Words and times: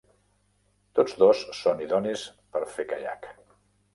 Tots 0.99 1.17
dos 1.23 1.43
són 1.59 1.85
idonis 1.87 2.25
per 2.57 2.65
fer 2.77 2.89
caiac. 2.95 3.29